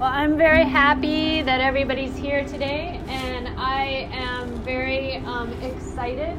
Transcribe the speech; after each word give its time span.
Well, 0.00 0.10
I'm 0.10 0.38
very 0.38 0.64
happy 0.64 1.42
that 1.42 1.60
everybody's 1.60 2.16
here 2.16 2.42
today, 2.46 2.98
and 3.06 3.48
I 3.60 4.08
am 4.12 4.48
very 4.64 5.16
um, 5.16 5.52
excited 5.62 6.38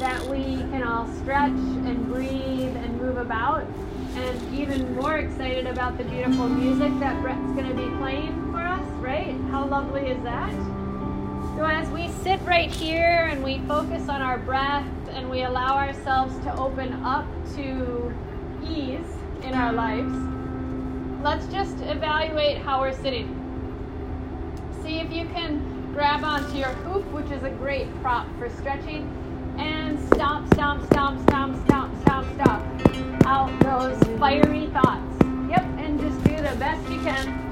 that 0.00 0.20
we 0.26 0.56
can 0.72 0.82
all 0.82 1.06
stretch 1.20 1.52
and 1.52 2.06
breathe 2.06 2.74
and 2.74 3.00
move 3.00 3.18
about, 3.18 3.64
and 4.16 4.52
even 4.52 4.96
more 4.96 5.18
excited 5.18 5.68
about 5.68 5.96
the 5.96 6.02
beautiful 6.02 6.48
music 6.48 6.90
that 6.98 7.22
Brett's 7.22 7.52
going 7.52 7.68
to 7.68 7.74
be 7.74 7.88
playing 7.98 8.50
for 8.50 8.58
us, 8.58 8.82
right? 8.94 9.32
How 9.52 9.64
lovely 9.64 10.08
is 10.08 10.20
that? 10.24 10.50
So, 11.56 11.66
as 11.66 11.88
we 11.90 12.08
sit 12.24 12.40
right 12.40 12.68
here 12.68 13.28
and 13.30 13.44
we 13.44 13.60
focus 13.68 14.08
on 14.08 14.22
our 14.22 14.38
breath 14.38 14.84
and 15.10 15.30
we 15.30 15.44
allow 15.44 15.76
ourselves 15.76 16.36
to 16.40 16.52
open 16.56 16.92
up 17.04 17.26
to 17.54 18.12
ease 18.68 19.06
in 19.44 19.54
our 19.54 19.72
lives 19.72 20.27
let's 21.22 21.46
just 21.46 21.80
evaluate 21.80 22.58
how 22.58 22.80
we're 22.80 22.92
sitting. 22.92 23.34
See 24.82 25.00
if 25.00 25.12
you 25.12 25.26
can 25.26 25.92
grab 25.92 26.22
onto 26.22 26.56
your 26.56 26.68
hoop, 26.68 27.04
which 27.12 27.30
is 27.30 27.42
a 27.42 27.50
great 27.50 27.88
prop 28.00 28.26
for 28.38 28.48
stretching, 28.50 29.06
and 29.58 29.98
stomp, 30.14 30.52
stomp, 30.54 30.86
stomp, 30.86 31.20
stomp, 31.28 31.66
stomp, 31.66 32.02
stomp, 32.02 32.34
stomp 32.34 33.26
out 33.26 33.60
those 33.60 34.18
fiery 34.18 34.66
thoughts. 34.68 35.24
Yep, 35.50 35.64
and 35.78 36.00
just 36.00 36.22
do 36.24 36.36
the 36.36 36.56
best 36.58 36.88
you 36.88 37.00
can. 37.00 37.47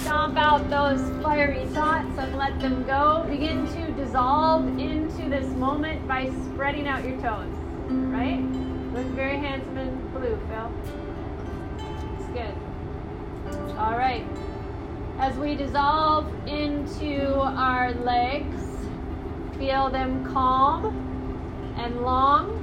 Stomp 0.00 0.36
out 0.36 0.68
those 0.70 1.00
fiery 1.22 1.66
thoughts 1.66 2.18
and 2.18 2.36
let 2.36 2.58
them 2.60 2.84
go, 2.84 3.24
begin 3.28 3.66
to 3.66 3.92
dissolve 3.92 4.66
into 4.78 5.28
this 5.28 5.46
moment 5.54 6.06
by 6.06 6.30
spreading 6.46 6.86
out 6.86 7.04
your 7.04 7.20
toes. 7.20 7.52
Right? 7.88 8.40
Look 8.92 9.06
very 9.14 9.38
handsome 9.38 9.78
in 9.78 10.08
blue, 10.10 10.38
Phil. 10.48 10.72
It's 12.18 12.28
good. 12.28 12.54
All 13.78 13.96
right. 13.96 14.24
As 15.18 15.36
we 15.36 15.54
dissolve 15.54 16.32
into 16.46 17.34
our 17.40 17.92
legs, 17.94 18.62
feel 19.58 19.90
them 19.90 20.24
calm 20.32 21.74
and 21.76 22.02
long. 22.02 22.54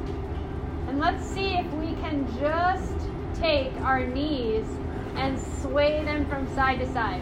And 0.88 1.00
let's 1.00 1.26
see 1.26 1.56
if 1.56 1.72
we 1.74 1.94
can 2.02 2.28
just 2.40 2.94
take 3.40 3.74
our 3.82 4.06
knees 4.06 4.66
and 5.16 5.40
sway 5.62 6.04
them 6.04 6.26
from 6.28 6.48
side 6.56 6.80
to 6.80 6.88
side. 6.94 7.22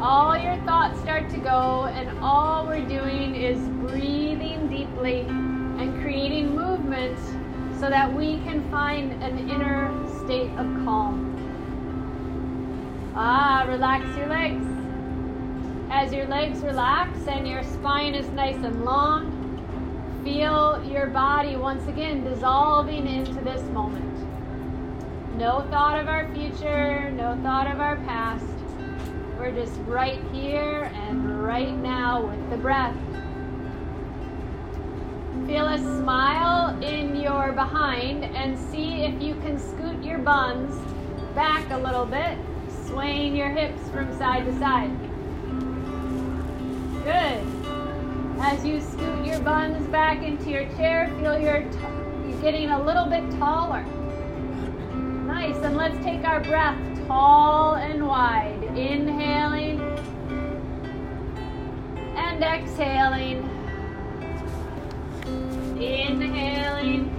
All 0.00 0.36
your 0.36 0.56
thoughts 0.64 1.00
start 1.00 1.30
to 1.30 1.38
go, 1.38 1.84
and 1.94 2.18
all 2.18 2.66
we're 2.66 2.86
doing 2.86 3.34
is 3.34 3.58
breathing 3.88 4.68
deeply 4.68 5.20
and 5.20 6.00
creating 6.02 6.54
movement 6.54 7.18
so 7.80 7.88
that 7.88 8.12
we 8.12 8.38
can 8.38 8.68
find 8.70 9.22
an 9.22 9.50
inner 9.50 9.90
state 10.24 10.50
of 10.52 10.66
calm. 10.84 11.30
Ah, 13.16 13.64
relax 13.68 14.04
your 14.16 14.26
legs. 14.26 14.66
As 15.90 16.12
your 16.12 16.26
legs 16.26 16.60
relax 16.60 17.26
and 17.28 17.46
your 17.46 17.62
spine 17.62 18.14
is 18.14 18.28
nice 18.30 18.56
and 18.56 18.84
long, 18.84 20.22
feel 20.24 20.82
your 20.84 21.06
body 21.06 21.56
once 21.56 21.86
again 21.86 22.24
dissolving 22.24 23.06
into 23.06 23.40
this 23.44 23.62
moment. 23.70 24.23
No 25.36 25.66
thought 25.68 25.98
of 25.98 26.06
our 26.06 26.32
future, 26.32 27.10
no 27.10 27.36
thought 27.42 27.66
of 27.66 27.80
our 27.80 27.96
past. 27.96 28.46
We're 29.36 29.50
just 29.50 29.74
right 29.80 30.20
here 30.32 30.92
and 30.94 31.42
right 31.42 31.76
now 31.76 32.24
with 32.24 32.50
the 32.50 32.56
breath. 32.56 32.94
Feel 35.48 35.66
a 35.66 35.78
smile 35.78 36.80
in 36.84 37.16
your 37.16 37.50
behind 37.50 38.24
and 38.24 38.56
see 38.70 39.02
if 39.02 39.20
you 39.20 39.34
can 39.40 39.58
scoot 39.58 40.04
your 40.04 40.18
buns 40.18 40.72
back 41.34 41.68
a 41.72 41.78
little 41.78 42.06
bit, 42.06 42.38
swaying 42.86 43.34
your 43.34 43.48
hips 43.48 43.88
from 43.90 44.16
side 44.16 44.44
to 44.44 44.56
side. 44.60 44.90
Good. 47.02 47.44
As 48.40 48.64
you 48.64 48.80
scoot 48.80 49.26
your 49.26 49.40
buns 49.40 49.84
back 49.88 50.22
into 50.22 50.50
your 50.50 50.68
chair, 50.76 51.12
feel 51.18 51.36
your 51.40 51.62
t- 51.62 51.78
you're 52.28 52.40
getting 52.40 52.70
a 52.70 52.80
little 52.80 53.06
bit 53.06 53.28
taller. 53.40 53.84
Nice. 55.34 55.56
And 55.56 55.76
let's 55.76 55.98
take 56.04 56.22
our 56.24 56.40
breath 56.40 56.78
tall 57.08 57.74
and 57.74 58.06
wide. 58.06 58.62
Inhaling 58.76 59.80
and 62.16 62.44
exhaling. 62.44 63.42
Inhaling 65.76 67.10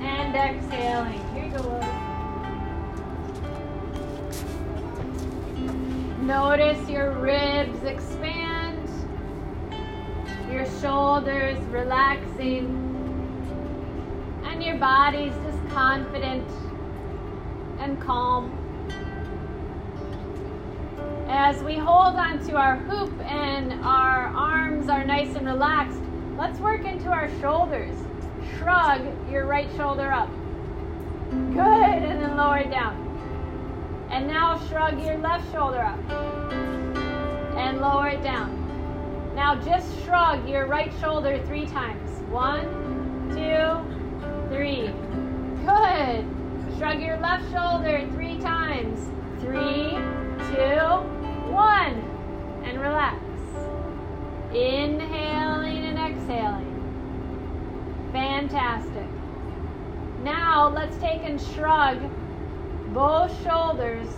and 0.00 0.36
exhaling. 0.36 1.34
Here 1.34 1.46
you 1.46 1.50
go. 1.58 1.80
Notice 6.22 6.88
your 6.88 7.10
ribs 7.10 7.82
expand, 7.82 8.88
your 10.48 10.64
shoulders 10.80 11.58
relaxing, 11.64 12.89
and 14.60 14.68
your 14.68 14.76
body's 14.76 15.32
just 15.32 15.68
confident 15.70 16.46
and 17.78 17.98
calm. 17.98 18.52
As 21.30 21.62
we 21.62 21.76
hold 21.76 22.16
onto 22.16 22.56
our 22.56 22.76
hoop 22.76 23.10
and 23.22 23.72
our 23.82 24.26
arms 24.26 24.90
are 24.90 25.02
nice 25.02 25.34
and 25.34 25.46
relaxed, 25.46 26.02
let's 26.36 26.58
work 26.60 26.84
into 26.84 27.08
our 27.08 27.30
shoulders. 27.40 27.96
Shrug 28.58 29.00
your 29.30 29.46
right 29.46 29.68
shoulder 29.78 30.12
up. 30.12 30.28
Good, 31.30 32.02
and 32.02 32.20
then 32.20 32.36
lower 32.36 32.58
it 32.58 32.70
down. 32.70 32.98
And 34.10 34.26
now 34.26 34.58
shrug 34.68 35.02
your 35.02 35.16
left 35.16 35.50
shoulder 35.52 35.80
up. 35.80 35.98
And 37.56 37.80
lower 37.80 38.08
it 38.08 38.22
down. 38.22 39.32
Now 39.34 39.54
just 39.54 40.04
shrug 40.04 40.46
your 40.46 40.66
right 40.66 40.92
shoulder 41.00 41.42
three 41.46 41.64
times. 41.64 42.10
One, 42.30 43.30
two, 43.30 43.99
three. 44.50 44.88
Good. 45.64 46.26
Shrug 46.76 47.00
your 47.00 47.18
left 47.18 47.50
shoulder 47.52 48.06
three 48.14 48.38
times. 48.40 48.98
Three, 49.40 49.90
two, 50.54 50.80
one. 51.52 51.94
And 52.64 52.80
relax. 52.80 53.22
Inhaling 54.52 55.84
and 55.84 55.98
exhaling. 55.98 56.66
Fantastic. 58.12 59.06
Now 60.24 60.68
let's 60.68 60.96
take 60.98 61.22
and 61.22 61.40
shrug 61.40 61.98
both 62.92 63.30
shoulders 63.44 64.08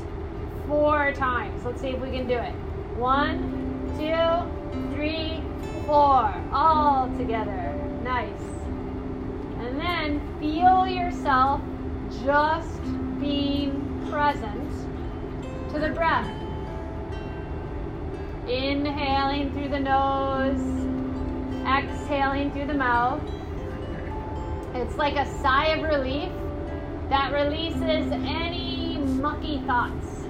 four 0.67 1.13
times. 1.13 1.63
Let's 1.65 1.83
see 1.83 1.89
if 1.89 2.01
we 2.01 2.11
can 2.11 2.27
do 2.27 2.39
it. 2.39 2.55
One, 2.97 3.61
two, 3.99 4.97
three, 4.97 5.43
four. 5.85 6.35
All 6.53 7.09
together. 7.19 7.75
Nice. 8.03 8.52
And 9.73 9.81
then 9.81 10.39
feel 10.39 10.87
yourself 10.87 11.63
just 12.27 12.83
being 13.19 14.07
present 14.11 14.71
to 15.73 15.79
the 15.79 15.89
breath. 15.89 16.29
Inhaling 18.47 19.51
through 19.55 19.71
the 19.71 19.81
nose, 19.81 20.61
exhaling 21.67 22.53
through 22.53 22.67
the 22.67 22.75
mouth. 22.75 23.23
It's 24.75 24.97
like 24.97 25.17
a 25.17 25.25
sigh 25.41 25.69
of 25.69 25.83
relief 25.85 26.31
that 27.09 27.33
releases 27.33 28.13
any 28.13 28.99
mucky 28.99 29.63
thoughts. 29.67 30.27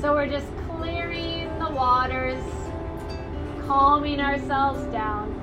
So 0.00 0.14
we're 0.14 0.28
just 0.28 0.46
clearing 0.68 1.58
the 1.58 1.70
waters, 1.70 2.44
calming 3.66 4.20
ourselves 4.20 4.84
down. 4.92 5.37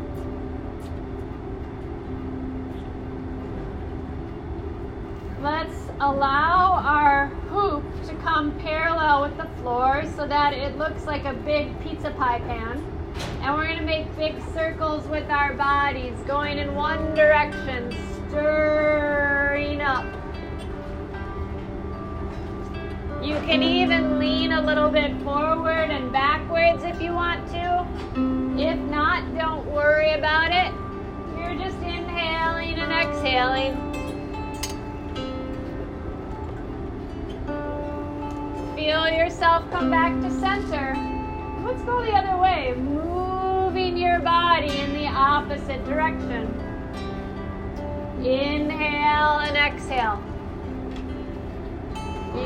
Let's 5.45 5.91
allow 5.99 6.81
our 6.83 7.27
hoop 7.51 7.83
to 8.07 8.15
come 8.23 8.57
parallel 8.61 9.21
with 9.21 9.37
the 9.37 9.45
floor 9.61 10.03
so 10.15 10.25
that 10.25 10.55
it 10.55 10.75
looks 10.75 11.05
like 11.05 11.23
a 11.25 11.33
big 11.33 11.79
pizza 11.83 12.09
pie 12.09 12.39
pan. 12.39 12.83
And 13.41 13.53
we're 13.53 13.67
going 13.67 13.77
to 13.77 13.85
make 13.85 14.07
big 14.15 14.33
circles 14.55 15.05
with 15.05 15.29
our 15.29 15.53
bodies, 15.53 16.17
going 16.25 16.57
in 16.57 16.73
one 16.73 17.13
direction, 17.13 17.91
stirring 18.27 19.81
up. 19.81 20.03
You 23.23 23.35
can 23.45 23.61
even 23.61 24.17
lean 24.17 24.51
a 24.51 24.61
little 24.63 24.89
bit 24.89 25.15
forward 25.21 25.91
and 25.91 26.11
backwards 26.11 26.83
if 26.83 26.99
you 26.99 27.13
want 27.13 27.47
to. 27.51 27.85
If 28.59 28.79
not, 28.89 29.23
don't 29.37 29.63
worry 29.67 30.13
about 30.13 30.49
it. 30.49 30.73
You're 31.37 31.63
just 31.63 31.77
inhaling 31.83 32.79
and 32.79 32.91
exhaling. 32.91 33.95
Feel 38.85 39.09
yourself 39.09 39.63
come 39.71 39.89
back 39.89 40.13
to 40.21 40.29
center. 40.39 40.93
Let's 41.65 41.81
go 41.81 42.03
the 42.05 42.11
other 42.11 42.37
way. 42.37 42.75
Moving 42.77 43.97
your 43.97 44.19
body 44.19 44.77
in 44.77 44.93
the 44.93 45.07
opposite 45.07 45.83
direction. 45.85 46.45
Inhale 48.23 49.39
and 49.39 49.57
exhale. 49.57 50.21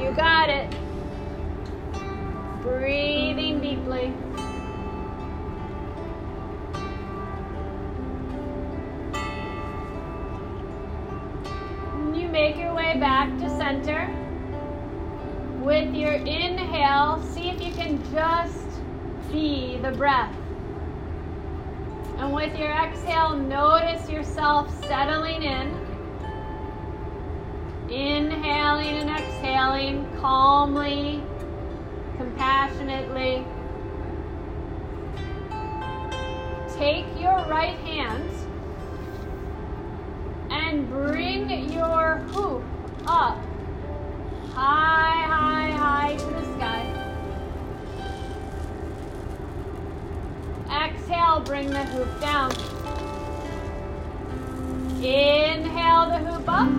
You 0.01 0.13
got 0.15 0.49
it. 0.49 0.73
Breathing 2.61 3.59
deeply. 3.59 4.13
You 12.17 12.29
make 12.29 12.55
your 12.55 12.73
way 12.73 12.97
back 12.97 13.27
to 13.39 13.49
center. 13.57 14.18
With 15.69 15.93
your 15.93 16.13
inhale, 16.13 17.21
see 17.21 17.51
if 17.51 17.61
you 17.61 17.71
can 17.71 18.01
just 18.11 18.81
be 19.31 19.77
the 19.83 19.91
breath. 19.91 20.35
And 22.17 22.33
with 22.33 22.57
your 22.57 22.71
exhale, 22.71 23.35
notice 23.37 24.09
yourself 24.09 24.67
settling 24.87 25.43
in. 25.43 25.67
Inhaling 27.87 28.97
and 28.97 29.11
exhaling 29.11 30.09
calmly, 30.19 31.21
compassionately. 32.17 33.45
Take 36.79 37.05
your 37.21 37.45
right 37.47 37.77
hand 37.81 38.27
and 40.49 40.89
bring 40.89 41.71
your 41.71 42.15
hoop 42.31 42.63
up 43.05 43.37
high, 44.59 45.21
high, 45.33 45.71
high 45.71 46.15
to 46.17 46.25
the 46.25 46.43
sky. 46.55 46.83
Exhale, 50.83 51.39
bring 51.39 51.69
the 51.69 51.85
hoop 51.85 52.19
down. 52.19 52.51
Inhale 55.01 56.09
the 56.09 56.19
hoop 56.27 56.49
up. 56.49 56.69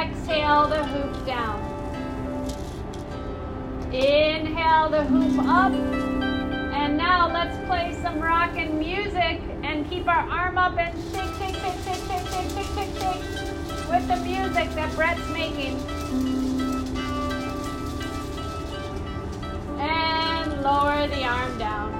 Exhale 0.00 0.68
the 0.68 0.84
hoop 0.86 1.26
down. 1.26 1.58
Inhale 3.92 4.88
the 4.88 5.02
hoop 5.02 5.38
up. 5.48 5.72
And 5.72 6.96
now 6.96 7.26
let's 7.26 7.58
play 7.66 7.98
some 8.02 8.20
rockin' 8.20 8.78
music 8.78 9.40
and 9.64 9.88
keep 9.90 10.06
our 10.06 10.30
arm 10.30 10.58
up 10.58 10.78
and 10.78 10.96
shake, 11.10 11.34
shake, 11.38 11.56
shake, 11.56 11.80
shake, 11.82 12.04
shake, 12.06 12.28
shake, 12.28 12.50
shake, 12.52 12.94
shake, 13.00 13.22
shake 13.32 13.67
with 13.88 14.06
the 14.06 14.16
music 14.16 14.70
that 14.74 14.94
Brett's 14.94 15.26
making. 15.30 15.76
And 19.78 20.62
lower 20.62 21.06
the 21.06 21.24
arm 21.24 21.58
down. 21.58 21.92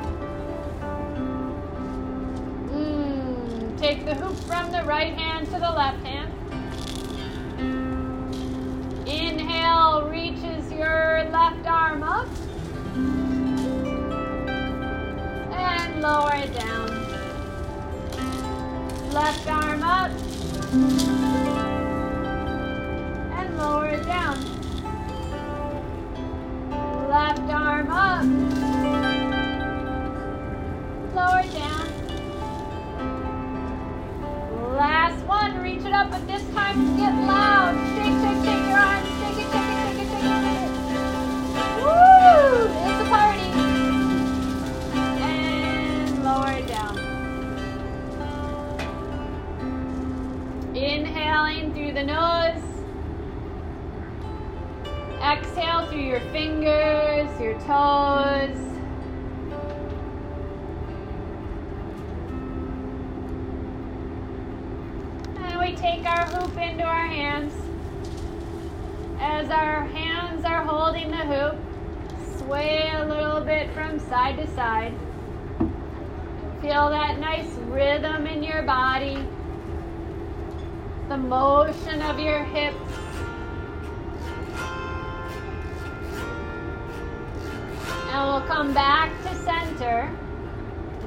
Mm, 2.71 3.79
take 3.79 4.05
the 4.05 4.15
hoop 4.15 4.37
from 4.45 4.71
the 4.71 4.83
right 4.85 5.15
hand 5.15 5.47
to 5.47 5.53
the 5.53 5.71
left 5.71 6.05
hand. 6.05 6.33
Inhale 9.09 10.09
reaches 10.11 10.71
your 10.71 11.25
left 11.31 11.67
arm 11.67 12.03
up. 12.03 12.29
And 15.53 16.03
lower 16.03 16.35
it 16.35 16.53
down. 16.53 16.89
Left 19.13 19.49
arm 19.49 19.83
up. 19.83 21.78
Lower 23.69 23.89
it 23.89 24.07
down. 24.07 24.39
Left 27.11 27.51
arm 27.53 27.91
up 27.91 28.25
lower 31.15 31.41
it 31.41 31.53
down. 31.53 31.87
Last 34.75 35.23
one, 35.27 35.63
reach 35.63 35.85
it 35.85 35.93
up, 35.93 36.11
but 36.11 36.27
this 36.27 36.43
time 36.55 36.97
get 36.97 37.13
loud. 37.13 37.58
Body, 78.69 79.17
the 81.09 81.17
motion 81.17 82.03
of 82.03 82.21
your 82.21 82.45
hips. 82.45 82.77
And 88.11 88.29
we'll 88.29 88.43
come 88.43 88.75
back 88.75 89.11
to 89.23 89.35
center. 89.37 90.15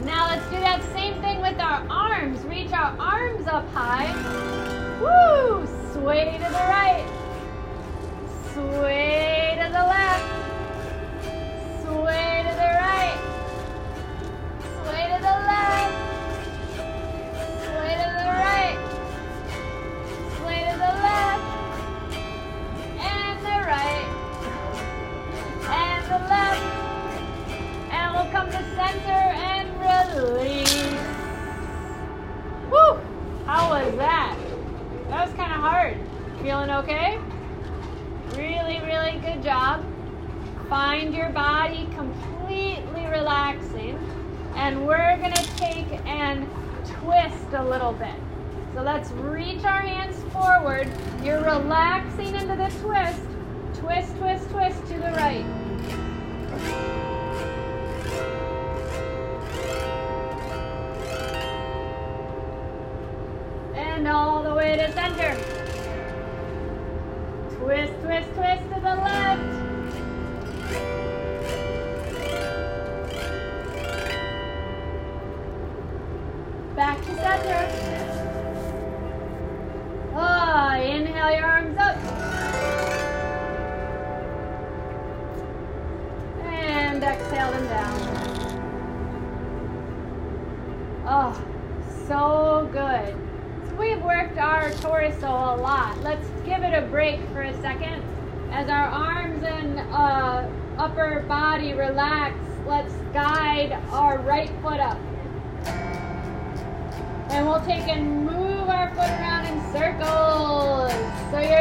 Now 0.04 0.30
let's 0.30 0.44
do 0.46 0.60
that 0.60 0.82
same 0.92 1.22
thing 1.22 1.40
with 1.40 1.60
our 1.60 1.86
arms. 1.88 2.44
Reach 2.46 2.74
our 2.74 2.98
arms 2.98 3.46
up 3.46 3.72
high. 3.74 4.10
Woo! 5.00 5.68
Sway 5.94 6.40
to 6.40 6.44
the 6.44 6.66
right. 6.68 7.21
And 46.22 46.48
twist 46.86 47.54
a 47.54 47.64
little 47.64 47.94
bit. 47.94 48.16
So 48.76 48.84
let's 48.84 49.10
reach 49.12 49.64
our 49.64 49.82
hands 49.82 50.16
forward. 50.32 50.88
You're 51.24 51.44
relaxing 51.44 52.36
into 52.36 52.56
the 52.56 52.72
twist. 52.82 53.22
Twist, 53.74 54.16
twist, 54.18 54.50
twist 54.50 54.80
to 54.88 54.94
the 54.94 55.12
right. 55.18 55.46
and 63.74 64.08
all 64.08 64.44
the 64.44 64.54
way 64.54 64.76
to 64.76 64.92
center. 64.94 65.61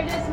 gorgeous 0.00 0.29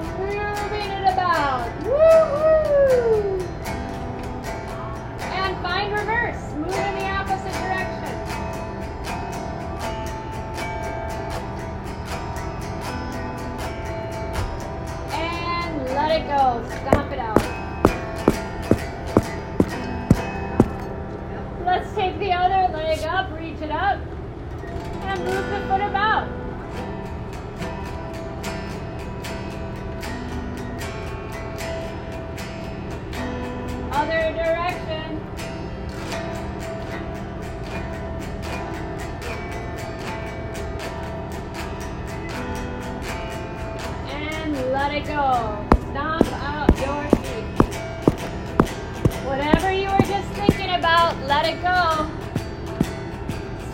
let 51.27 51.45
it 51.45 51.61
go. 51.61 52.09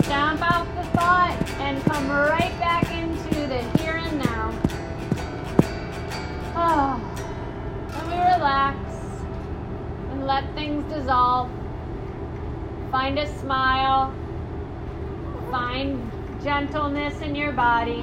Stomp 0.01 0.41
out 0.41 0.65
the 0.75 0.83
thought 0.97 1.37
and 1.59 1.83
come 1.83 2.09
right 2.09 2.51
back 2.59 2.91
into 2.91 3.47
the 3.47 3.61
here 3.77 3.97
and 3.97 4.17
now. 4.17 4.51
Oh, 6.55 6.99
and 7.93 8.07
we 8.07 8.17
relax 8.17 8.77
and 10.09 10.25
let 10.25 10.51
things 10.55 10.91
dissolve. 10.91 11.51
Find 12.91 13.19
a 13.19 13.27
smile. 13.37 14.11
Find 15.51 16.11
gentleness 16.43 17.21
in 17.21 17.35
your 17.35 17.51
body. 17.51 18.01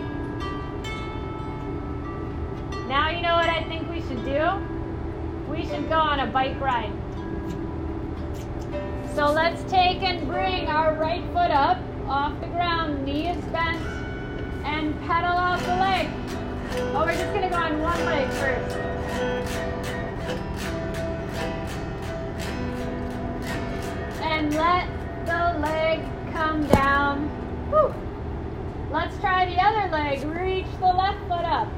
Now 2.86 3.10
you 3.10 3.20
know 3.20 3.34
what 3.34 3.50
I 3.50 3.64
think 3.68 3.90
we 3.90 4.00
should 4.02 4.24
do? 4.24 4.46
We 5.50 5.66
should 5.66 5.88
go 5.88 5.96
on 5.98 6.20
a 6.20 6.26
bike 6.26 6.60
ride. 6.60 6.99
So 9.14 9.32
let's 9.32 9.62
take 9.70 10.02
and 10.02 10.26
bring 10.28 10.68
our 10.68 10.94
right 10.94 11.22
foot 11.32 11.50
up 11.50 11.78
off 12.08 12.40
the 12.40 12.46
ground, 12.46 13.04
knees 13.04 13.36
bent, 13.46 13.76
and 14.64 14.98
pedal 15.00 15.30
out 15.30 15.58
the 15.60 15.76
leg. 15.76 16.08
Oh, 16.94 17.04
we're 17.04 17.12
just 17.12 17.34
gonna 17.34 17.50
go 17.50 17.56
on 17.56 17.80
one 17.82 18.04
leg 18.04 18.30
first. 18.30 18.76
And 24.22 24.54
let 24.54 24.88
the 25.26 25.58
leg 25.58 26.00
come 26.32 26.66
down. 26.68 27.28
Whew. 27.70 27.92
Let's 28.92 29.18
try 29.18 29.44
the 29.44 29.60
other 29.60 29.90
leg. 29.90 30.24
Reach 30.24 30.66
the 30.78 30.86
left 30.86 31.20
foot 31.28 31.44
up. 31.44 31.68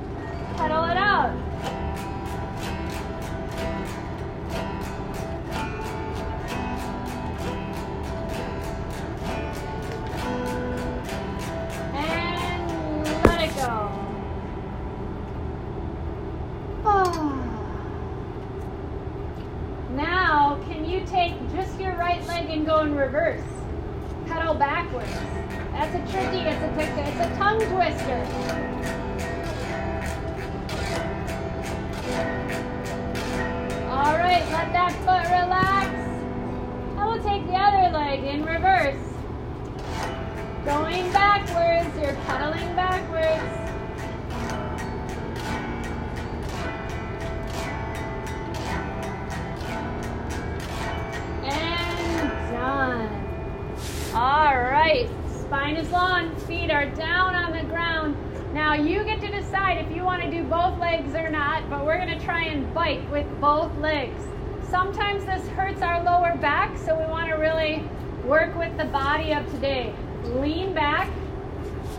All 54.52 54.60
right, 54.60 55.08
spine 55.30 55.76
is 55.76 55.90
long, 55.90 56.36
feet 56.40 56.70
are 56.70 56.84
down 56.90 57.34
on 57.34 57.52
the 57.52 57.62
ground. 57.70 58.14
Now 58.52 58.74
you 58.74 59.02
get 59.02 59.18
to 59.22 59.28
decide 59.30 59.78
if 59.78 59.90
you 59.96 60.02
want 60.04 60.20
to 60.20 60.30
do 60.30 60.44
both 60.44 60.78
legs 60.78 61.14
or 61.14 61.30
not, 61.30 61.70
but 61.70 61.86
we're 61.86 61.96
going 61.96 62.18
to 62.18 62.22
try 62.22 62.44
and 62.44 62.74
bike 62.74 63.00
with 63.10 63.26
both 63.40 63.74
legs. 63.78 64.22
Sometimes 64.68 65.24
this 65.24 65.48
hurts 65.48 65.80
our 65.80 66.04
lower 66.04 66.36
back, 66.36 66.76
so 66.76 66.94
we 66.94 67.06
want 67.06 67.30
to 67.30 67.36
really 67.36 67.82
work 68.26 68.54
with 68.54 68.76
the 68.76 68.84
body 68.84 69.32
of 69.32 69.50
today. 69.52 69.94
Lean 70.22 70.74
back, 70.74 71.10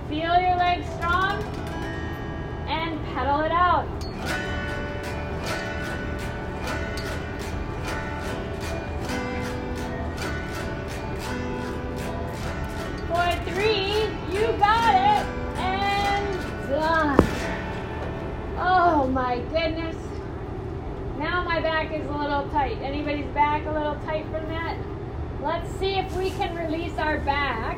feel 0.07 0.39
your 0.39 0.55
legs 0.55 0.85
strong, 0.97 1.41
and 2.67 3.03
pedal 3.15 3.41
it 3.41 3.51
out. 3.51 4.62
Back 21.83 21.99
is 21.99 22.07
a 22.07 22.17
little 22.17 22.47
tight. 22.49 22.77
Anybody's 22.81 23.25
back 23.33 23.65
a 23.65 23.71
little 23.71 23.95
tight 24.05 24.23
from 24.25 24.47
that? 24.47 24.77
Let's 25.41 25.69
see 25.79 25.95
if 25.95 26.15
we 26.15 26.29
can 26.31 26.55
release 26.55 26.97
our 26.97 27.19
back. 27.19 27.77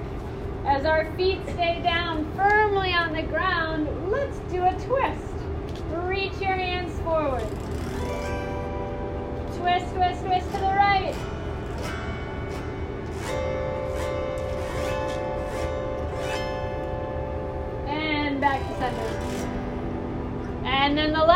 As 0.64 0.86
our 0.86 1.12
feet 1.16 1.40
stay 1.54 1.82
down 1.82 2.32
firmly 2.36 2.94
on 2.94 3.14
the 3.14 3.24
ground, 3.24 3.88
let's 4.12 4.38
do 4.52 4.64
a 4.64 4.72
twist. 4.74 5.34
Reach 6.04 6.40
your 6.40 6.54
hands 6.54 7.00
forward. 7.00 7.48
Twist, 9.58 9.92
twist, 9.96 10.24
twist 10.24 10.52
to 10.52 10.60
the 10.60 10.74
right. 10.76 11.16
And 17.88 18.40
back 18.40 18.62
to 18.68 18.78
center. 18.78 19.46
And 20.64 20.96
then 20.96 21.12
the 21.12 21.20
left. 21.24 21.35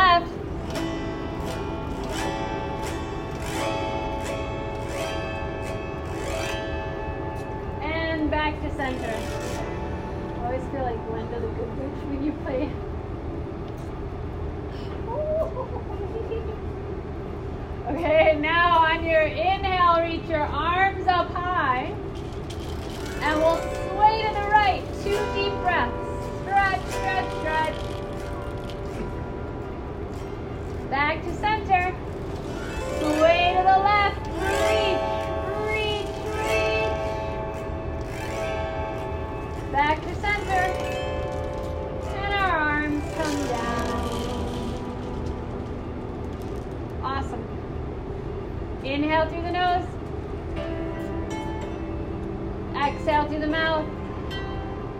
Inhale 49.01 49.29
through 49.29 49.43
the 49.43 49.51
nose. 49.53 49.85
Exhale 52.75 53.29
through 53.29 53.39
the 53.39 53.47
mouth. 53.47 53.87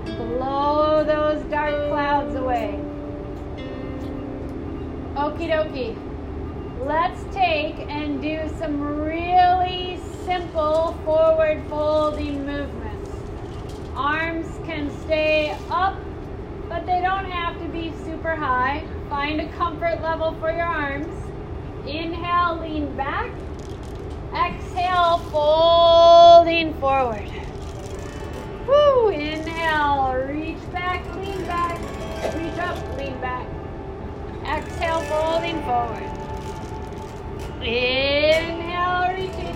Blow 0.05 1.03
those 1.03 1.43
dark 1.51 1.73
clouds 1.89 2.33
away. 2.35 2.79
Okie 5.15 5.49
dokie. 5.49 5.97
Let's 6.87 7.21
take 7.35 7.75
and 7.89 8.21
do 8.21 8.39
some 8.57 8.79
really 8.79 9.99
simple 10.23 10.97
forward 11.03 11.61
folding 11.67 12.45
movements. 12.45 13.11
Arms 13.97 14.47
can 14.63 14.89
stay 15.01 15.57
up, 15.69 15.99
but 16.69 16.85
they 16.85 17.01
don't 17.01 17.25
have 17.25 17.61
to 17.61 17.67
be 17.67 17.91
super 18.05 18.33
high. 18.33 18.81
Find 19.09 19.41
a 19.41 19.49
comfort 19.57 20.01
level 20.01 20.37
for 20.39 20.51
your 20.51 20.67
arms. 20.67 21.13
Inhale, 21.85 22.61
lean 22.61 22.95
back. 22.95 23.29
Exhale, 24.33 25.17
folding 25.31 26.73
forward. 26.75 27.27
Woo! 28.67 29.09
Inhale, 29.09 30.13
reach 30.27 30.71
back, 30.71 31.03
lean 31.15 31.43
back. 31.45 31.79
Reach 32.35 32.59
up, 32.59 32.97
lean 32.97 33.19
back. 33.19 33.47
Exhale, 34.45 35.01
folding 35.01 35.59
forward. 35.63 36.03
Inhale, 37.63 39.15
reaching. 39.15 39.55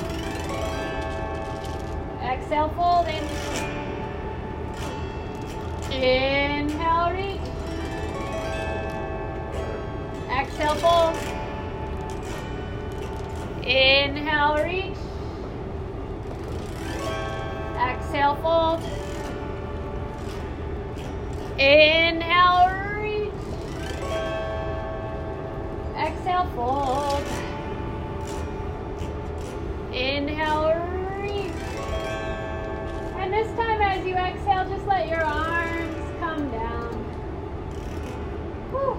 Exhale, 2.23 2.69
folding. 2.69 3.23
Inhale, 5.91 7.11
reach. 7.13 7.41
Exhale, 10.31 10.75
fold. 10.75 11.42
Inhale, 13.65 14.61
reach. 14.65 14.97
Exhale, 17.77 18.35
fold. 18.41 18.83
Inhale, 21.57 22.67
reach. 22.99 23.31
Exhale, 25.95 26.45
fold. 26.55 27.23
Inhale, 29.93 30.75
reach. 31.21 31.53
And 33.15 33.31
this 33.31 33.47
time 33.55 33.81
as 33.81 34.05
you 34.05 34.15
exhale, 34.15 34.67
just 34.69 34.85
let 34.87 35.07
your 35.07 35.23
arms 35.23 36.19
come 36.19 36.51
down. 36.51 36.93
Whew. 38.71 38.97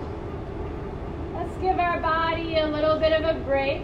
Let's 1.34 1.54
give 1.58 1.78
our 1.78 2.00
body 2.00 2.56
a 2.56 2.66
little 2.66 2.98
bit 2.98 3.12
of 3.12 3.24
a 3.24 3.38
break. 3.40 3.82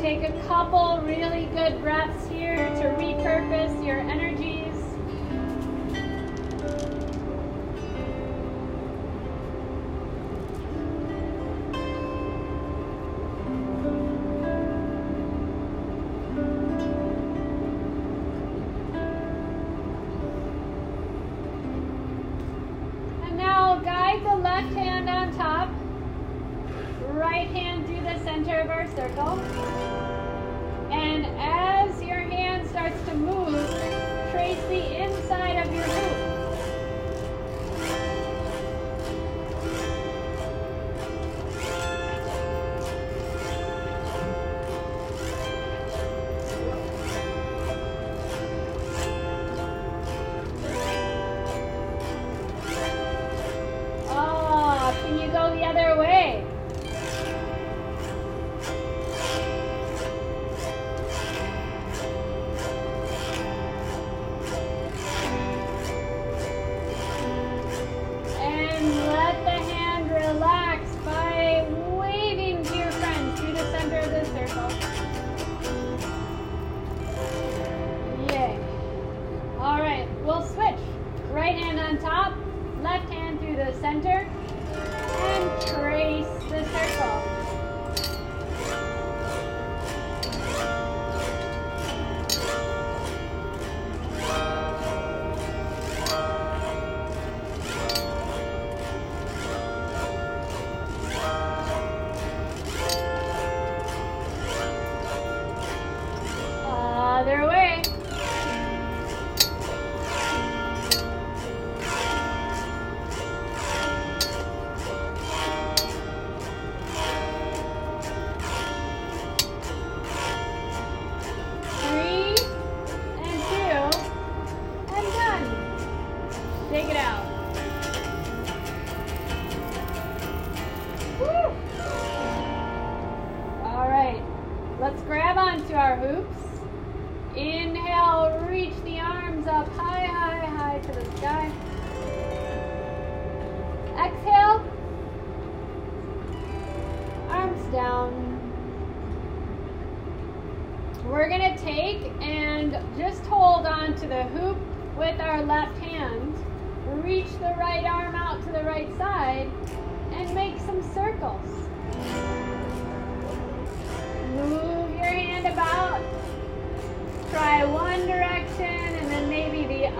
Take 0.00 0.22
a 0.22 0.32
couple 0.48 1.02
really 1.04 1.44
good 1.54 1.78
breaths 1.82 2.26
here 2.28 2.56
to 2.56 2.84
repurpose 2.96 3.84
your 3.84 3.98
energies. 3.98 4.59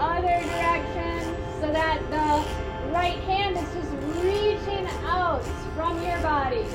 Other 0.01 0.41
direction 0.49 1.35
so 1.61 1.71
that 1.71 2.01
the 2.09 2.91
right 2.91 3.19
hand 3.29 3.55
is 3.55 3.71
just 3.75 3.91
reaching 4.23 4.87
out 5.05 5.43
from 5.75 6.01
your 6.03 6.19
body. 6.21 6.65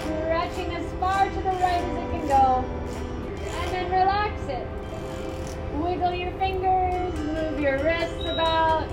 Stretching 0.00 0.74
as 0.74 0.92
far 1.00 1.28
to 1.28 1.36
the 1.36 1.56
right 1.64 1.82
as 1.82 1.96
it 1.96 2.10
can 2.10 2.28
go. 2.28 2.64
And 3.40 3.70
then 3.72 3.90
relax 3.90 4.38
it. 4.48 4.66
Wiggle 5.82 6.12
your 6.12 6.32
fingers, 6.32 7.14
move 7.14 7.58
your 7.58 7.82
wrists 7.82 8.20
about. 8.20 8.86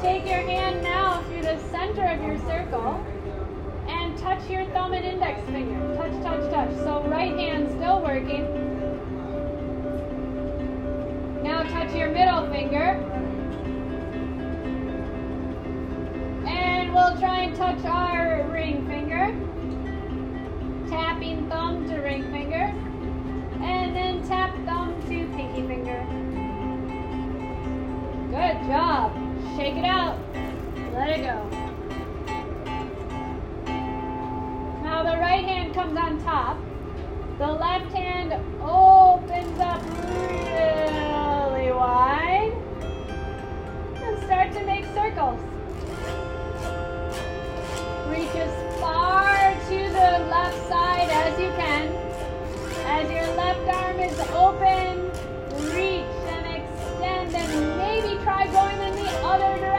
Take 0.00 0.24
your 0.24 0.40
hand 0.40 0.82
now 0.82 1.22
through 1.24 1.42
the 1.42 1.58
center 1.70 2.06
of 2.06 2.22
your 2.22 2.38
circle 2.46 3.04
and 3.86 4.16
touch 4.16 4.48
your 4.48 4.64
thumb 4.66 4.94
and 4.94 5.04
index 5.04 5.42
finger. 5.50 5.94
Touch, 5.96 6.22
touch, 6.22 6.50
touch. 6.50 6.74
So 6.78 7.04
right 7.06 7.36
hand 7.36 7.68
still 7.70 8.00
working. 8.00 8.69
Now 11.50 11.64
touch 11.64 11.92
your 11.96 12.10
middle 12.10 12.48
finger. 12.48 12.94
And 16.46 16.94
we'll 16.94 17.18
try 17.18 17.40
and 17.40 17.56
touch 17.56 17.84
our 17.86 18.48
ring 18.52 18.86
finger. 18.86 19.34
Tapping 20.88 21.48
thumb 21.48 21.88
to 21.88 21.96
ring 21.96 22.22
finger. 22.30 22.72
And 23.64 23.96
then 23.96 24.22
tap 24.28 24.54
thumb 24.64 24.94
to 25.08 25.08
pinky 25.08 25.66
finger. 25.66 25.98
Good 28.30 28.68
job. 28.68 29.12
Shake 29.56 29.74
it 29.74 29.84
out. 29.84 30.20
Let 30.94 31.18
it 31.18 31.24
go. 31.24 31.48
Now 34.84 35.02
the 35.02 35.18
right 35.18 35.44
hand 35.44 35.74
comes 35.74 35.98
on 35.98 36.22
top. 36.22 36.58
The 37.38 37.48
left 37.48 37.92
hand 37.92 38.34
opens 38.62 39.58
up 39.58 40.49
to 44.54 44.64
make 44.64 44.84
circles. 44.94 45.40
Reach 48.08 48.34
as 48.34 48.80
far 48.80 49.54
to 49.68 49.78
the 49.98 50.10
left 50.28 50.68
side 50.68 51.08
as 51.08 51.38
you 51.38 51.50
can. 51.50 51.86
As 52.84 53.10
your 53.10 53.26
left 53.36 53.68
arm 53.68 54.00
is 54.00 54.18
open, 54.32 55.10
reach 55.72 56.04
and 56.34 56.46
extend 56.46 57.34
and 57.36 57.78
maybe 57.78 58.22
try 58.24 58.46
going 58.46 58.78
in 58.88 59.04
the 59.04 59.10
other 59.22 59.56
direction. 59.56 59.69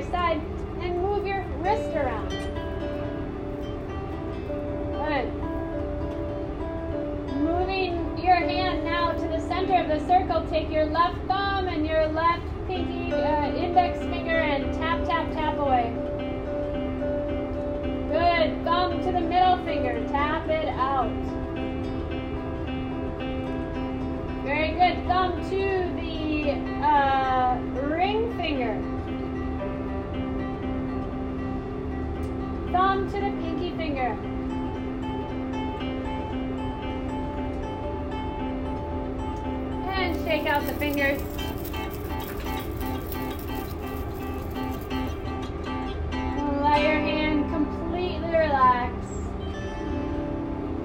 Your 0.00 0.10
side 0.10 0.40
and 0.80 1.02
move 1.02 1.26
your 1.26 1.42
wrist 1.58 1.90
around. 1.94 2.30
Good. 4.92 5.26
Moving 7.36 8.18
your 8.18 8.36
hand 8.36 8.84
now 8.84 9.12
to 9.12 9.28
the 9.28 9.40
center 9.40 9.74
of 9.80 9.88
the 9.88 10.06
circle, 10.06 10.46
take 10.48 10.70
your 10.70 10.86
left 10.86 11.18
thumb 11.26 11.68
and 11.68 11.86
your 11.86 12.06
left 12.08 12.42
pinky 12.66 13.12
uh, 13.12 13.54
index 13.54 13.98
finger 13.98 14.36
and 14.36 14.72
tap, 14.74 15.04
tap, 15.04 15.30
tap 15.32 15.58
away. 15.58 15.92
Good. 18.10 18.64
Thumb 18.64 19.02
to 19.02 19.12
the 19.12 19.20
middle 19.20 19.62
finger, 19.64 20.06
tap 20.08 20.48
it 20.48 20.68
out. 20.68 21.10
Very 24.44 24.72
good. 24.72 25.06
Thumb 25.06 25.50
to 25.50 25.79
Thumb 32.90 33.06
to 33.12 33.20
the 33.20 33.30
pinky 33.40 33.70
finger. 33.76 34.18
And 39.92 40.16
shake 40.24 40.46
out 40.46 40.66
the 40.66 40.72
fingers. 40.74 41.22
Let 46.60 46.82
your 46.82 46.98
hand 46.98 47.48
completely 47.52 48.28
relax. 48.28 48.92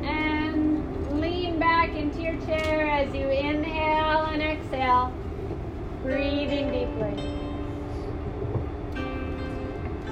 And 0.03 1.19
lean 1.19 1.57
back 1.57 1.89
into 1.95 2.21
your 2.21 2.39
chair 2.45 2.87
as 2.87 3.15
you 3.15 3.27
inhale 3.29 4.25
and 4.25 4.43
exhale, 4.43 5.11
breathing 6.03 6.71
deeply. 6.71 7.35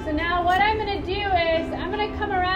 So 0.04 0.12
now 0.12 0.44
what 0.44 0.60
I'm 0.60 0.76
going 0.76 1.00
to 1.00 1.06
do 1.06 1.23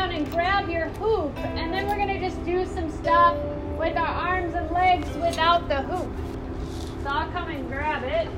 around 0.08 0.16
and 0.16 0.30
grab 0.32 0.68
your 0.68 0.88
hoop 0.88 1.36
and 1.38 1.72
then 1.72 1.86
we're 1.86 1.96
going 1.96 2.08
to 2.08 2.20
just 2.20 2.42
do 2.44 2.64
some 2.66 2.90
stuff 2.90 3.36
with 3.78 3.96
our 3.96 4.06
arms 4.06 4.54
and 4.54 4.70
legs 4.70 5.08
without 5.16 5.68
the 5.68 5.82
hoop. 5.82 6.10
So 7.02 7.08
I'll 7.08 7.30
come 7.30 7.48
and 7.50 7.68
grab 7.68 8.02
it. 8.04 8.28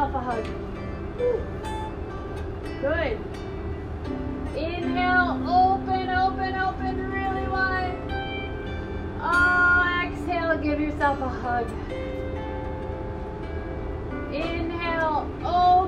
Yourself 0.00 0.14
a 0.14 0.20
hug. 0.20 0.44
Good. 2.80 3.18
Inhale, 4.56 5.42
open, 5.46 6.08
open, 6.08 6.54
open, 6.54 7.10
really 7.10 7.46
wide. 7.48 7.98
Oh, 9.20 10.02
exhale, 10.06 10.56
give 10.56 10.80
yourself 10.80 11.20
a 11.20 11.28
hug. 11.28 11.70
Inhale, 14.32 15.28
open. 15.44 15.79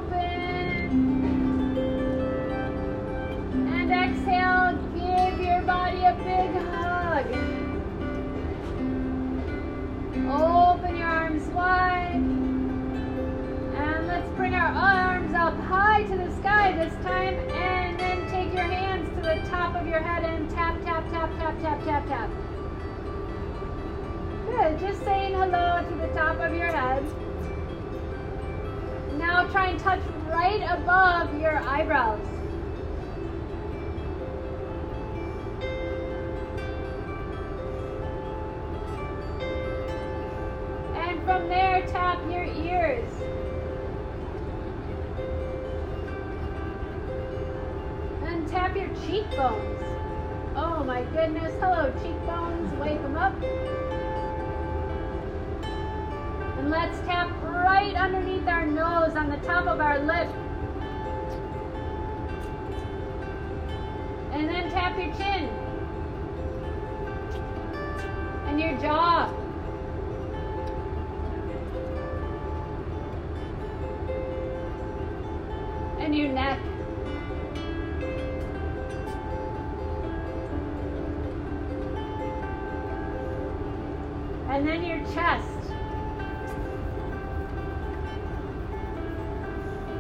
Arms 14.73 15.35
up 15.35 15.59
high 15.61 16.03
to 16.05 16.17
the 16.17 16.35
sky 16.39 16.73
this 16.73 16.93
time. 17.05 17.35
And 17.51 17.99
then 17.99 18.31
take 18.31 18.53
your 18.53 18.65
hands 18.65 19.09
to 19.17 19.23
the 19.23 19.49
top 19.49 19.75
of 19.77 19.87
your 19.87 20.01
head 20.01 20.25
and 20.25 20.51
tap, 20.51 20.83
tap, 20.85 21.05
tap, 21.11 21.31
tap, 21.39 21.61
tap, 21.63 21.85
tap, 21.85 22.07
tap. 22.09 22.31
Good. 24.47 24.79
Just 24.81 25.05
saying 25.05 25.35
hello 25.35 25.85
to 25.89 25.95
the 25.97 26.13
top 26.15 26.41
of 26.41 26.55
your 26.55 26.67
head. 26.67 27.05
Now 29.19 29.47
try 29.49 29.69
and 29.69 29.79
touch 29.79 30.01
right 30.29 30.63
above 30.69 31.41
your 31.41 31.59
eyebrows. 31.59 32.21
And 40.95 41.23
from 41.25 41.49
there, 41.49 41.87
tap 41.89 42.19
your 42.31 42.45
ears. 42.45 43.09
Cheekbones. 49.07 49.83
Oh 50.55 50.85
my 50.85 51.03
goodness. 51.05 51.53
Hello, 51.61 51.91
cheekbones. 52.03 52.73
Wake 52.79 53.01
them 53.03 53.17
up. 53.17 53.35
And 56.59 56.71
let's 56.71 56.99
tap 57.07 57.31
right 57.43 57.95
underneath 57.95 58.47
our 58.47 58.67
nose 58.67 59.17
on 59.17 59.31
the 59.31 59.39
top 59.39 59.67
of 59.67 59.81
our 59.81 59.99
lip. 59.99 60.29
And 64.33 64.49
then 64.49 64.71
tap 64.71 64.99
your 64.99 65.15
chin. 65.17 65.49
And 68.47 68.61
your 68.61 68.77
jaw. 68.79 69.32
Chest. 85.33 85.49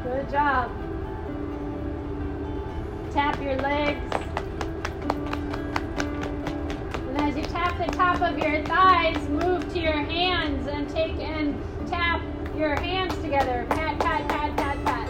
Good 0.02 0.30
job. 0.30 0.70
Tap 3.12 3.40
your 3.42 3.56
legs. 3.56 4.14
And 7.08 7.20
as 7.20 7.36
you 7.36 7.44
tap 7.44 7.78
the 7.78 7.92
top 7.92 8.20
of 8.20 8.38
your 8.38 8.64
thighs, 8.64 9.28
move 9.28 9.72
to 9.72 9.78
your 9.78 9.92
hands 9.92 10.66
and 10.66 10.88
take 10.88 11.18
and 11.20 11.60
tap 11.88 12.22
your 12.56 12.78
hands 12.80 13.14
together. 13.18 13.66
Pat, 13.70 13.98
pat, 14.00 14.28
pat, 14.28 14.56
pat, 14.56 14.84
pat. 14.84 15.08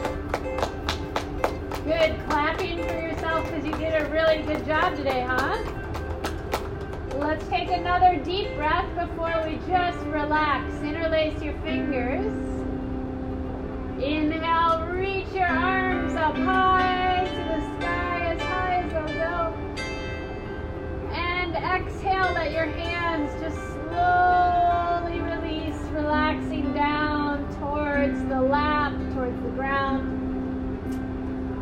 Good. 1.85 2.29
Clapping 2.29 2.79
for 2.87 2.95
yourself 2.95 3.45
because 3.47 3.65
you 3.65 3.73
did 3.73 4.03
a 4.03 4.09
really 4.11 4.43
good 4.43 4.65
job 4.67 4.97
today, 4.97 5.25
huh? 5.27 5.82
Let's 7.23 7.47
take 7.49 7.71
another 7.71 8.17
deep 8.17 8.55
breath 8.57 8.89
before 8.95 9.43
we 9.47 9.57
just 9.69 9.99
relax. 10.07 10.75
Interlace 10.83 11.41
your 11.41 11.55
fingers. 11.61 12.33
Inhale, 14.03 14.89
reach 14.89 15.29
your 15.33 15.47
arms 15.47 16.15
up 16.15 16.37
high 16.37 17.25
to 17.25 17.37
the 17.37 17.61
sky, 17.79 18.35
as 18.35 18.43
high 18.43 18.75
as 18.83 18.93
they'll 18.93 19.07
go. 19.07 19.55
And 21.13 21.55
exhale, 21.55 22.33
let 22.35 22.51
your 22.51 22.67
hands 22.67 23.31
just 23.41 23.57
slowly 23.75 25.21
release, 25.21 25.81
relaxing 25.93 26.73
down 26.75 27.47
towards 27.61 28.21
the 28.25 28.41
lap, 28.41 28.93
towards 29.15 29.41
the 29.43 29.51
ground. 29.51 30.19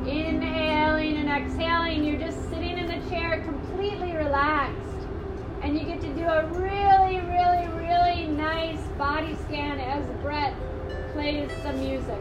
Inhaling 0.09 1.19
and 1.19 1.29
exhaling, 1.29 2.05
you're 2.05 2.19
just 2.19 2.49
sitting 2.49 2.79
in 2.79 2.87
the 2.87 3.11
chair 3.11 3.43
completely 3.45 4.17
relaxed. 4.17 4.79
And 5.63 5.79
you 5.79 5.85
get 5.85 6.01
to 6.01 6.15
do 6.15 6.25
a 6.25 6.47
really, 6.47 7.21
really, 7.21 7.69
really 7.77 8.27
nice 8.29 8.81
body 8.97 9.37
scan 9.47 9.79
as 9.79 10.03
Brett 10.23 10.55
some 11.71 11.81
music. 11.81 12.21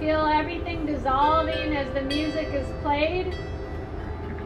Feel 0.00 0.24
everything 0.26 0.86
dissolving 0.86 1.76
as 1.76 1.92
the 1.92 2.02
music 2.02 2.48
is 2.52 2.66
played. 2.82 3.34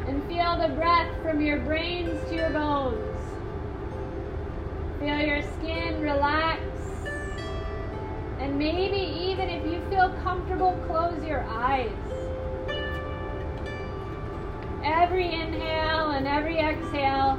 And 0.09 0.23
feel 0.25 0.59
the 0.59 0.75
breath 0.75 1.11
from 1.23 1.41
your 1.41 1.61
brains 1.61 2.19
to 2.29 2.35
your 2.35 2.51
bones. 2.51 3.17
Feel 4.99 5.19
your 5.19 5.43
skin 5.43 6.01
relax 6.01 6.61
And 8.41 8.59
maybe 8.59 8.97
even 8.97 9.49
if 9.49 9.65
you 9.65 9.81
feel 9.89 10.11
comfortable, 10.25 10.73
close 10.89 11.23
your 11.25 11.45
eyes. 11.49 11.93
Every 14.83 15.33
inhale 15.33 16.11
and 16.11 16.27
every 16.27 16.59
exhale, 16.59 17.39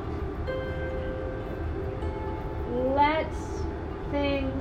let 2.95 3.27
things 4.13 4.52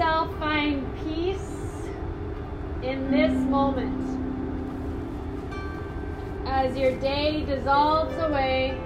yourself 0.00 0.34
find 0.38 0.86
peace 1.04 1.86
in 2.82 3.10
this 3.10 3.32
moment 3.50 4.00
as 6.46 6.74
your 6.74 6.98
day 7.00 7.44
dissolves 7.44 8.16
away 8.16 8.80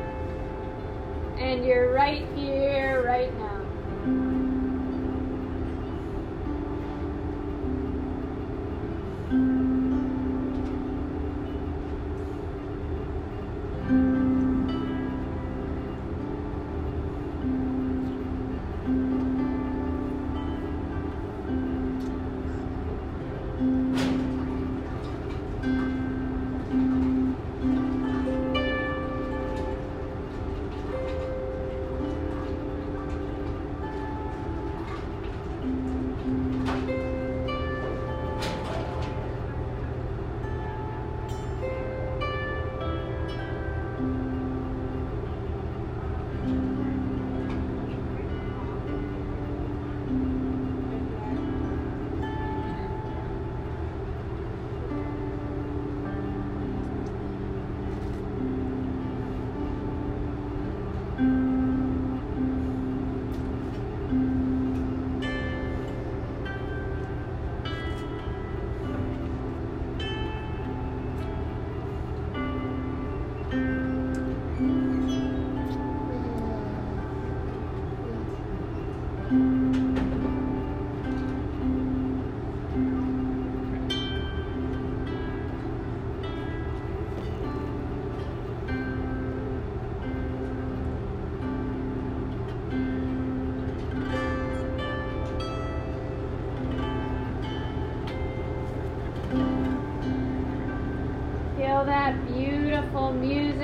and 1.38 1.64
you're 1.64 1.92
right 1.92 2.26
here, 2.34 3.04
right 3.06 3.32
now. 3.38 4.43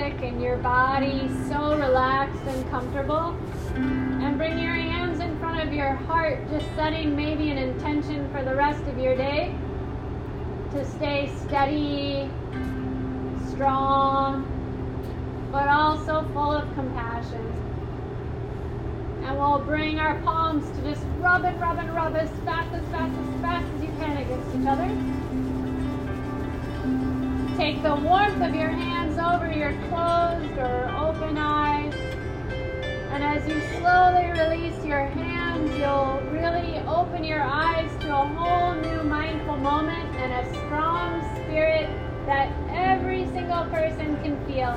Music 0.00 0.22
in 0.22 0.40
your 0.40 0.56
body, 0.58 1.28
so 1.48 1.76
relaxed 1.76 2.42
and 2.46 2.70
comfortable. 2.70 3.36
And 3.74 4.38
bring 4.38 4.58
your 4.58 4.72
hands 4.72 5.20
in 5.20 5.38
front 5.38 5.66
of 5.66 5.74
your 5.74 5.90
heart, 5.90 6.48
just 6.50 6.66
setting 6.74 7.14
maybe 7.14 7.50
an 7.50 7.58
intention 7.58 8.30
for 8.32 8.42
the 8.42 8.54
rest 8.54 8.82
of 8.84 8.98
your 8.98 9.14
day 9.14 9.54
to 10.72 10.84
stay 10.92 11.30
steady, 11.46 12.30
strong, 13.50 14.46
but 15.52 15.68
also 15.68 16.26
full 16.32 16.52
of 16.52 16.72
compassion. 16.74 17.46
And 19.24 19.38
we'll 19.38 19.60
bring 19.60 19.98
our 19.98 20.18
palms 20.20 20.64
to 20.78 20.82
just 20.82 21.04
rub 21.18 21.44
and 21.44 21.60
rub 21.60 21.78
and 21.78 21.94
rub 21.94 22.16
as 22.16 22.30
fast, 22.44 22.72
as 22.74 22.84
fast, 22.88 23.12
as 23.18 23.40
fast 23.42 23.66
as 23.74 23.82
you 23.82 23.88
can 23.98 24.16
against 24.16 24.56
each 24.56 24.66
other. 24.66 25.19
Take 27.60 27.82
the 27.82 27.94
warmth 27.94 28.40
of 28.40 28.54
your 28.54 28.70
hands 28.70 29.18
over 29.18 29.52
your 29.52 29.72
closed 29.90 30.56
or 30.56 30.88
open 30.96 31.36
eyes. 31.36 31.92
And 33.12 33.22
as 33.22 33.46
you 33.46 33.60
slowly 33.76 34.30
release 34.30 34.82
your 34.82 35.04
hands, 35.04 35.70
you'll 35.78 36.22
really 36.32 36.78
open 36.88 37.22
your 37.22 37.42
eyes 37.42 37.90
to 38.00 38.16
a 38.16 38.26
whole 38.28 38.74
new 38.76 39.02
mindful 39.02 39.58
moment 39.58 40.08
and 40.16 40.32
a 40.32 40.50
strong 40.54 41.20
spirit 41.34 41.90
that 42.24 42.50
every 42.70 43.26
single 43.26 43.66
person 43.66 44.16
can 44.22 44.42
feel. 44.46 44.74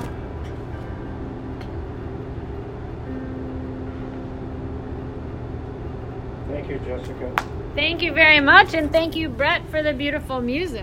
Thank 6.48 6.68
you, 6.68 6.78
Jessica. 6.80 7.34
Thank 7.74 8.02
you 8.02 8.12
very 8.12 8.40
much, 8.40 8.74
and 8.74 8.92
thank 8.92 9.16
you, 9.16 9.30
Brett, 9.30 9.62
for 9.70 9.82
the 9.82 9.94
beautiful 9.94 10.42
music. 10.42 10.82